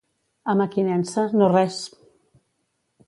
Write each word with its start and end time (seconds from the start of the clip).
A 0.53 0.53
Mequinensa, 0.61 1.25
no 1.41 1.51
res! 1.53 1.77